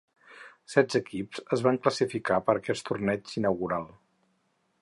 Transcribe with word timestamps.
Setze 0.75 1.01
equips 1.03 1.43
es 1.57 1.63
van 1.69 1.77
classificar 1.85 2.41
per 2.49 2.57
a 2.57 2.61
aquest 2.65 2.85
torneig 2.91 3.37
inaugural. 3.43 3.91